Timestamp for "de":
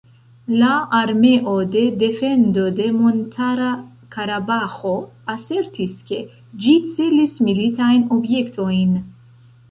1.73-1.81, 2.79-2.87